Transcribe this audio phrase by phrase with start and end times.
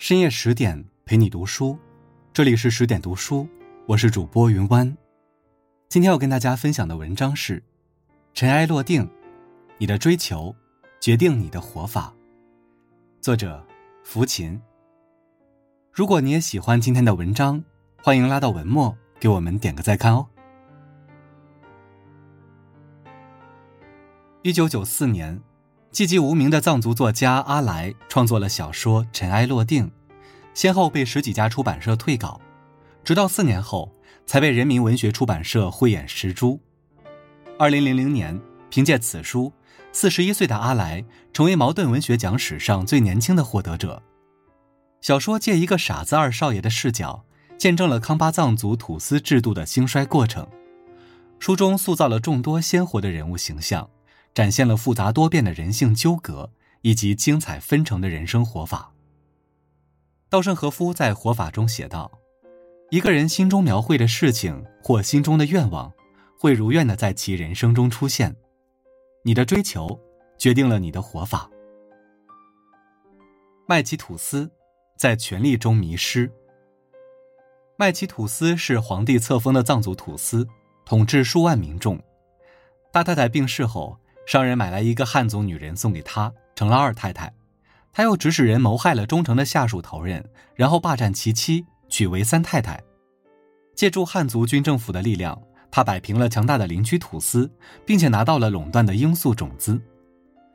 [0.00, 1.78] 深夜十点陪你读书，
[2.32, 3.46] 这里是十点读书，
[3.84, 4.96] 我是主播云湾。
[5.90, 7.58] 今天要跟大家分享的文章是
[8.32, 9.04] 《尘埃落定》，
[9.76, 10.56] 你的追求
[11.00, 12.14] 决定你的活法。
[13.20, 13.62] 作者：
[14.02, 14.58] 福琴。
[15.92, 17.62] 如果你也喜欢今天的文章，
[18.02, 20.26] 欢迎拉到文末给我们点个再看哦。
[24.40, 25.42] 一九九四年。
[25.92, 29.86] 寂寂无名的藏族作家阿来创作了小说《尘埃落定》，
[30.60, 32.38] 先后被十几家出版社退稿，
[33.02, 33.90] 直到四年后
[34.26, 36.60] 才被人民文学出版社慧眼识珠。
[37.58, 39.50] 二零零零年，凭借此书，
[39.90, 44.02] 四十一岁的阿来成为茅盾文学奖史上最年轻的获得者。
[45.00, 47.24] 小说借一个傻子二少爷的视角，
[47.56, 50.46] 见证了康巴藏族土司制度的兴衰过程。
[51.38, 53.88] 书中塑造了众多鲜活的人物形象。
[54.34, 56.50] 展现了复杂多变的人性纠葛
[56.82, 58.92] 以及精彩纷呈的人生活法。
[60.30, 62.08] 稻盛和夫在《活法》中写道
[62.90, 65.92] ：“一个人心中描绘的事情或心中的愿望，
[66.38, 68.36] 会如愿的在其人生中出现。
[69.24, 69.98] 你的追求，
[70.38, 71.50] 决定了你的活法。”
[73.66, 74.48] 麦琪吐司
[74.96, 76.30] 在权力中迷失。
[77.76, 80.46] 麦琪吐司是皇帝册封的藏族土司，
[80.84, 82.00] 统治数万民众。
[82.92, 83.98] 大太太病逝后。
[84.26, 87.34] 商人买来一个汉族女人送给他，成了二太太。
[87.92, 90.24] 他又指使人谋害了忠诚的下属头人，
[90.54, 92.80] 然后霸占其妻，娶为三太太。
[93.74, 97.50] 借助汉族军政府的力量，他摆平了强大的邻居土司，
[97.84, 99.80] 并且拿到了垄断的罂粟种子。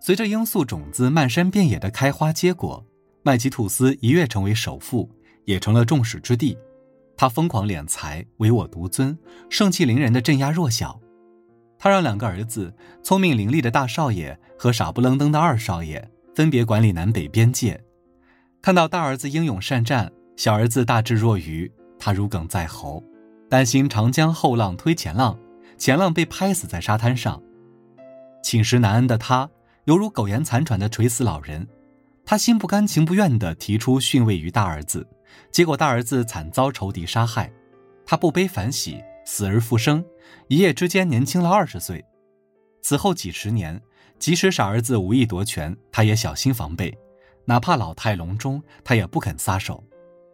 [0.00, 2.84] 随着罂粟种子漫山遍野的开花结果，
[3.22, 5.10] 麦吉土司一跃成为首富，
[5.44, 6.56] 也成了众矢之的。
[7.16, 9.18] 他疯狂敛财，唯我独尊，
[9.50, 11.00] 盛气凌人的镇压弱小。
[11.76, 17.82] 他让两个儿子，聪明伶俐的大少爷和傻不愣登的二少爷分别管理南北边界。
[18.62, 23.02] 看到大儿子英勇善战，小儿子大智若愚，他如鲠在喉，
[23.50, 25.36] 担心长江后浪推前浪，
[25.76, 27.42] 前浪被拍死在沙滩上。
[28.40, 29.50] 寝食难安的他，
[29.86, 31.66] 犹如苟延残喘的垂死老人。
[32.24, 35.04] 他心不甘情不愿地提出逊位于大儿子，
[35.50, 37.52] 结果大儿子惨遭仇敌杀害，
[38.06, 39.02] 他不悲反喜。
[39.24, 40.04] 死而复生，
[40.46, 42.04] 一夜之间年轻了二十岁。
[42.80, 43.82] 此后几十年，
[44.18, 46.96] 即使傻儿子无意夺权，他也小心防备，
[47.44, 49.82] 哪怕老态龙钟，他也不肯撒手。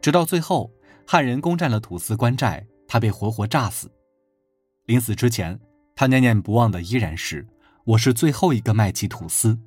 [0.00, 0.70] 直到最后，
[1.06, 3.90] 汉人攻占了土司关寨，他被活活炸死。
[4.86, 5.58] 临死之前，
[5.94, 7.46] 他念念不忘的依然是
[7.84, 9.58] ：“我是最后一个麦其土司。”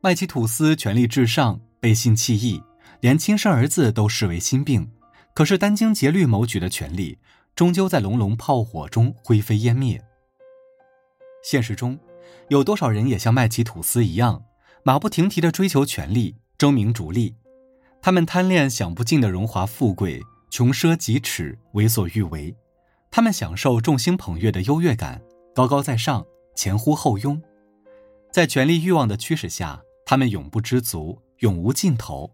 [0.00, 2.62] 麦其土司权力至上，背信弃义，
[3.00, 4.90] 连亲生儿子都视为心病。
[5.34, 7.18] 可是殚精竭虑谋取的权力。
[7.54, 10.02] 终究在隆隆炮火中灰飞烟灭。
[11.44, 11.98] 现实中，
[12.48, 14.44] 有多少人也像麦奇吐司一样，
[14.82, 17.34] 马不停蹄地追求权力、争名逐利？
[18.00, 20.20] 他们贪恋享不尽的荣华富贵，
[20.50, 22.54] 穷奢极侈，为所欲为；
[23.10, 25.22] 他们享受众星捧月的优越感，
[25.54, 27.40] 高高在上，前呼后拥。
[28.32, 32.30] 在权力欲望的驱使下，他们永不知足，永无尽头。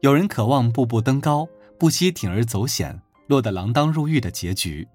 [0.00, 1.48] 有人渴望步步登高，
[1.78, 3.00] 不惜铤而走险。
[3.26, 4.86] 落得锒铛入狱的结局，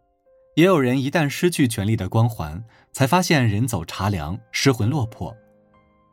[0.59, 2.61] 也有人一旦失去权力的光环，
[2.91, 5.33] 才发现人走茶凉，失魂落魄，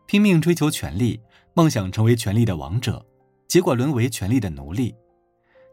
[0.06, 1.20] 拼命追求权力，
[1.54, 3.04] 梦想成为权力的王者，
[3.48, 4.94] 结果沦为权力的奴隶。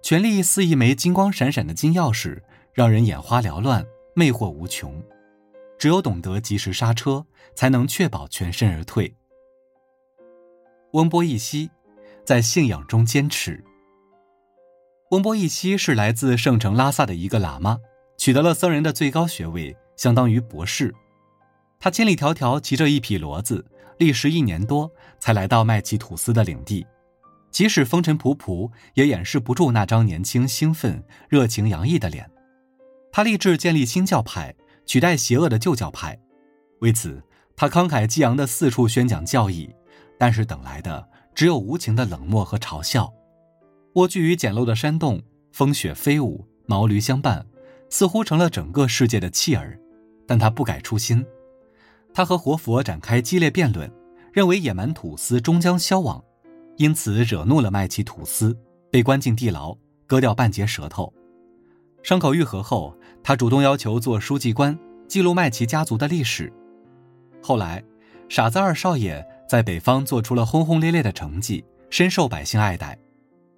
[0.02, 2.42] 权力似一枚金光闪闪的金钥匙，
[2.74, 3.86] 让人眼花缭乱，
[4.16, 5.00] 魅惑无穷。
[5.78, 7.24] 只有懂得及时刹车，
[7.54, 9.16] 才能确保全身而退。
[10.94, 11.70] 温波一息，
[12.26, 13.64] 在信仰中坚持。
[15.12, 17.78] 翁波一西是来自圣城拉萨的一个喇嘛，
[18.18, 20.94] 取得了僧人的最高学位，相当于博士。
[21.80, 23.66] 他千里迢迢骑着一匹骡子，
[23.98, 26.86] 历时一年多才来到麦奇土司的领地。
[27.52, 32.30] 即使风尘仆仆，也掩饰不住那张年轻、兴奋、热情洋溢的脸。
[33.12, 36.18] 他立志建立新教派，取代邪恶的旧教派。
[36.80, 37.22] 为此，
[37.56, 39.70] 他慷慨激昂地四处宣讲教义，
[40.18, 43.14] 但是等来的只有无情的冷漠和嘲笑。
[43.96, 45.22] 蜗居于简陋的山洞，
[45.52, 47.46] 风雪飞舞，毛驴相伴，
[47.94, 49.80] 似乎成了整个世界的弃儿。
[50.26, 51.24] 但他不改初心，
[52.12, 53.92] 他和活佛展开激烈辩论，
[54.32, 56.24] 认为野蛮土司终将消亡，
[56.78, 58.58] 因此惹怒了麦奇土司，
[58.90, 61.14] 被关进地牢，割掉半截舌头。
[62.02, 64.76] 伤口愈合后，他主动要求做书记官，
[65.08, 66.52] 记录麦奇家族的历史。
[67.44, 67.84] 后来，
[68.28, 72.98] 傻子二少爷在北方做出了轰轰烈烈的成绩，深受百姓爱戴。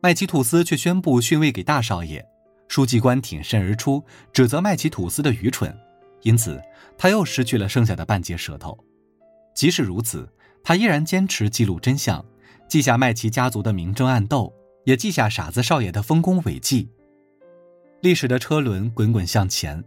[0.02, 2.24] 麦奇吐司却宣布逊位给大少爷，
[2.68, 4.04] 书记官挺身而出，
[4.34, 5.76] 指责麦奇吐司的愚蠢，
[6.24, 6.62] 因此
[6.98, 8.78] 他又失去了剩下的半截舌头。
[9.54, 10.28] 即使如此，
[10.64, 12.26] 他依然坚持记录真相，
[12.68, 14.52] 记下麦琪家族的明争暗斗，
[14.84, 16.90] 也记下傻子少爷的丰功伟绩。
[18.02, 19.84] 历史的车轮滚滚向前，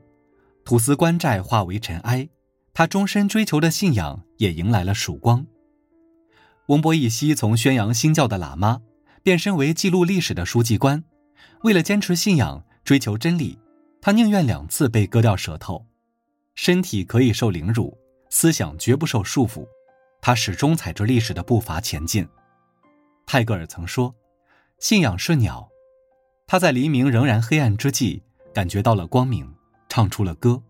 [0.64, 2.28] 土司官寨化为尘埃，
[2.72, 5.46] 他终身追求的信仰也迎来了曙光。
[6.68, 8.80] 翁博一西从宣扬新教的喇嘛，
[9.22, 11.04] 变身为记录历史的书记官，
[11.62, 13.58] 为了坚持信仰、追求真理，
[14.00, 15.84] 他宁愿两次被割掉舌头。
[16.54, 17.94] 身体可以受凌辱，
[18.30, 19.68] 思想绝不受束缚。
[20.22, 22.26] 他始终踩着历史的步伐前进。
[23.26, 24.14] 泰戈尔曾说
[24.80, 25.68] ：“信仰是鸟。”
[26.48, 28.22] 他在黎明仍然黑暗之际，
[28.54, 29.54] 感觉到了光明，
[29.90, 30.62] 唱出了歌。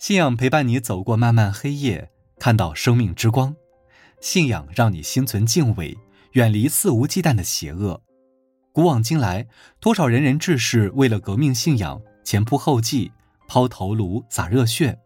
[0.00, 2.10] 信仰陪伴你走过漫漫黑夜，
[2.40, 3.54] 看到生命之光。
[4.20, 5.96] 信仰让你心存敬畏，
[6.32, 8.02] 远离肆无忌惮的邪恶。
[8.78, 9.44] 古往今来，
[9.80, 13.10] 多少仁人志士为了革命信仰前仆后继，
[13.48, 14.96] 抛头颅洒热血，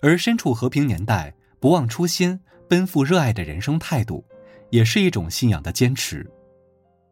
[0.00, 4.24] 而身处和平年代，不忘初心，奔赴热爱的人生态度，
[4.70, 6.26] 也是一种信仰的坚持。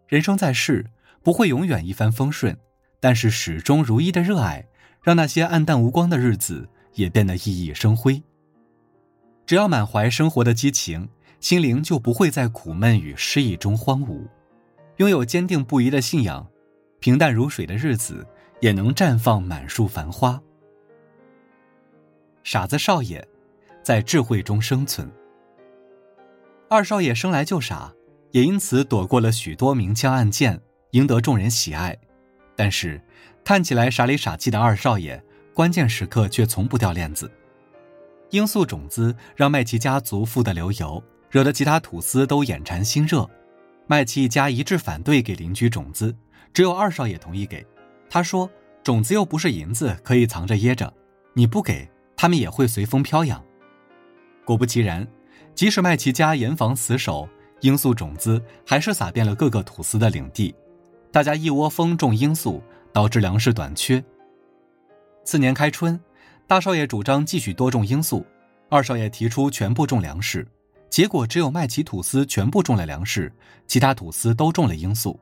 [0.09, 0.87] 人生在世。
[1.23, 2.57] 不会永远一帆风顺，
[2.99, 4.67] 但是始终如一的热爱，
[5.03, 8.23] 让那些暗淡无光的日子也变得熠熠生辉。
[9.45, 14.27] 只要满怀生活的激情，心灵就不会在苦闷与失意中荒芜。
[14.97, 16.47] 拥有坚定不移的信仰，
[17.01, 18.27] 平淡如水的日子
[18.61, 20.41] 也能绽放满树繁花。
[22.45, 23.27] 傻子少爷，
[23.83, 25.11] 在智慧中生存。
[26.69, 27.93] 二少爷生来就傻，
[28.31, 30.61] 也因此躲过了许多明枪暗箭。
[30.93, 31.97] 赢得众人喜爱，
[32.55, 33.01] 但是
[33.43, 35.25] 看起来傻里傻气的二少爷，
[35.55, 37.33] 关键时刻却从不掉链子。
[38.29, 43.27] 罂粟种子让麦琪家族富得流油，惹得其他土司都眼馋心热。
[43.87, 46.15] 麦琪一家一致反对给邻居种子，
[46.55, 47.67] 只有二少爷同意给。
[48.09, 48.51] 他说
[48.83, 50.93] ：“种子又不是银子，可以藏着掖着，
[51.35, 53.43] 你不给，他们也会随风飘扬。”
[54.45, 55.07] 果不其然，
[55.55, 57.29] 即使麦琪家严防死守，
[57.61, 60.55] 罂粟种子还是撒遍了各个土司的领地。
[61.11, 62.63] 大家一窝蜂种罂粟，
[62.93, 64.03] 导致粮食短缺。
[65.25, 65.99] 次年开春，
[66.47, 68.27] 大少爷主张继续多种罂粟，
[68.69, 70.47] 二少爷提出全部种粮食，
[70.93, 73.33] 结果只有麦琪土司全部种了粮食，
[73.67, 75.19] 其他土司都种了罂粟。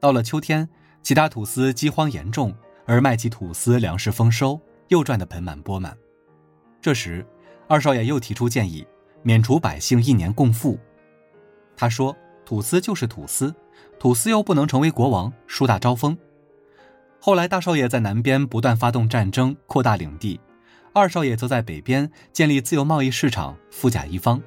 [0.00, 0.66] 到了秋天，
[1.02, 2.50] 其他土司饥荒严重，
[2.86, 5.94] 而麦琪土司粮食丰收，又赚得盆满钵满。
[6.80, 7.26] 这时，
[7.68, 8.86] 二少爷又提出建议，
[9.22, 10.80] 免除百姓一年贡赋。
[11.76, 12.16] 他说
[12.46, 13.54] ：“土司就是土司。”
[14.00, 16.16] 土司又不能成为国王，树大招风。
[17.20, 20.40] 后来，大少爷在南边不断发动战争，扩大领地；
[20.94, 24.42] 二少爷则在北边建立自由贸易市场，富甲一方。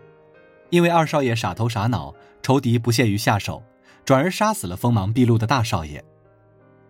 [0.70, 3.64] 因为二少爷傻头傻脑，仇敌不屑于下手，
[4.04, 6.04] 转而杀死了锋芒毕露的大少爷。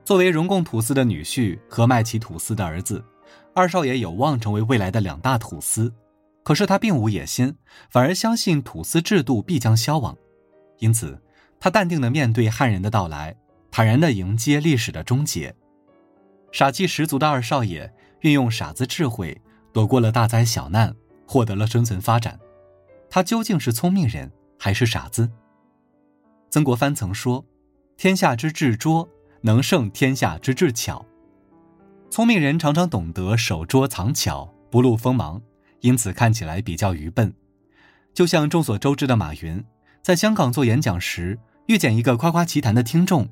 [0.04, 3.04] 作为荣贡土司的女婿和麦琪土司的儿子，
[3.54, 5.94] 二少爷有望成为未来的两大土司。
[6.44, 7.56] 可是他并无野心，
[7.89, 10.16] 反而相信土司制度必将消亡，
[10.77, 11.19] 因此。
[11.57, 13.36] 他淡定地面对汉人的到来，
[13.72, 15.56] 坦然地迎接历史的终结。
[16.51, 19.42] 傻气十足的二少爷运用傻子智慧，
[19.74, 20.94] 躲过了大灾小难，
[21.25, 22.39] 获得了生存发展。
[23.16, 24.30] 他究竟是聪明人
[24.60, 25.32] 还是傻子？
[26.50, 27.46] 曾国藩曾说
[27.96, 29.08] ：“天下之智拙，
[29.40, 31.06] 能胜天下之智巧。”
[32.12, 35.42] 聪明人常常懂得守拙藏巧，不露锋芒，
[35.80, 37.34] 因此看起来比较愚笨。
[38.14, 39.64] 就像众所周知的马云，
[40.02, 41.39] 在香港做演讲时。
[41.68, 43.30] 遇见一个夸夸其谈的听众，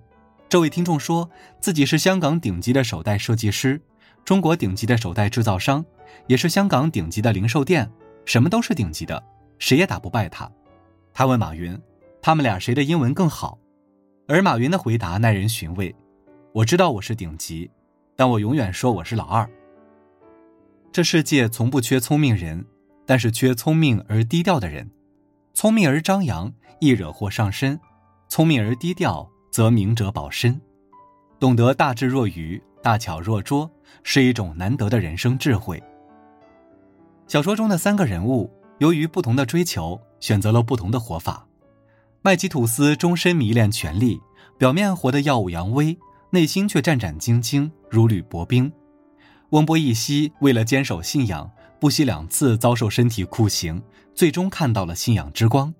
[0.47, 1.29] 这位听众说
[1.59, 3.81] 自己是香港顶级的手袋设计师，
[4.23, 5.83] 中国顶级的手袋制造商，
[6.27, 7.91] 也是香港顶级的零售店，
[8.23, 9.21] 什么都是顶级的，
[9.63, 10.51] 谁也打不败他。
[11.13, 11.79] 他问马云，
[12.21, 13.57] 他们俩谁的英文更好？
[14.27, 15.95] 而马云的回答耐人寻味：
[16.51, 17.71] 我知道我是顶级，
[18.17, 19.49] 但我永远说我是老二。
[20.91, 22.65] 这世界从不缺聪明人，
[23.05, 24.91] 但是缺聪明而低调的人。
[25.53, 26.51] 聪明而张扬，
[26.81, 27.79] 易惹祸上身。
[28.27, 30.59] 聪明而低调，则明哲保身；
[31.39, 33.71] 懂得大智若愚、大巧若拙，
[34.03, 35.81] 是一种难得的人生智慧。
[37.27, 41.47] 小说中的三个人物，由于不同的追求，选择了不同的活法。
[42.21, 44.19] 麦吉吐司终身迷恋权力，
[44.57, 45.97] 表面活得耀武扬威，
[46.31, 48.71] 内心却战战兢兢，如履薄冰。
[49.49, 53.81] 翁波一西为了坚守信仰，不惜两次遭受身体酷刑，
[54.15, 55.73] 最终看到了信仰之光。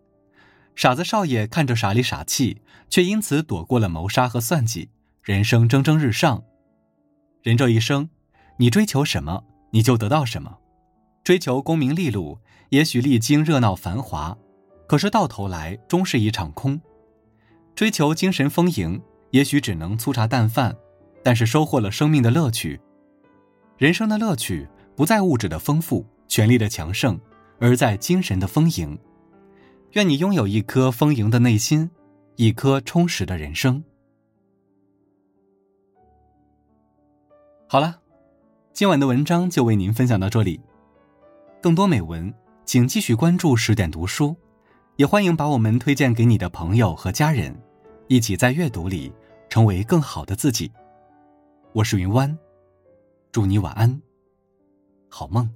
[0.76, 4.90] 傻子少爷看着傻里傻气，却因此躲过了谋杀和算计，
[5.22, 6.44] 人生蒸蒸日上。
[7.42, 8.10] 人这一生，
[8.58, 10.58] 你追求什么，你就得到什么。
[11.24, 12.38] 追求功名利禄，
[12.70, 14.38] 也许历经热闹繁华，
[14.88, 16.80] 可是到头来终是一场空。
[17.76, 19.02] 追求精神丰盈，
[19.32, 20.76] 也许只能粗茶淡饭，
[21.24, 22.80] 但是收获了生命的乐趣。
[23.78, 27.18] 人生的乐趣不在物质的丰富、权力的强盛，
[27.58, 28.98] 而在精神的丰盈。
[29.94, 31.90] 愿你拥有一颗丰盈的内心，
[32.36, 33.82] 一颗充实的人生。
[37.70, 38.02] 好了，
[38.74, 40.60] 今晚的文章就为您分享到这里。
[41.64, 42.32] 更多美文，
[42.66, 44.36] 请继续关注十点读书，
[44.98, 47.58] 也欢迎把我们推荐给你的朋友和家人，
[48.10, 49.14] 一起在阅读里
[49.48, 50.70] 成为更好的自己。
[51.72, 52.38] 我是云湾，
[53.32, 54.02] 祝你晚安，
[55.08, 55.50] 好梦。